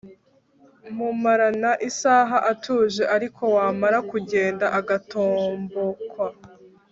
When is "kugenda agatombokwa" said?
4.11-6.27